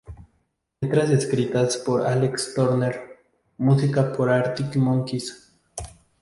Letras 0.81 1.11
escritas 1.11 1.77
por 1.77 2.01
Alex 2.07 2.55
Turner, 2.55 3.17
música 3.59 4.11
por 4.11 4.31
Arctic 4.31 4.75
Monkeys. 4.77 5.53